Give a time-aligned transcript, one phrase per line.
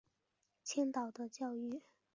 [0.63, 1.85] 青岛的教育历史悠久。